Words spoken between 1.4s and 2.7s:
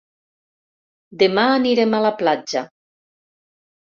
anirem a la platja.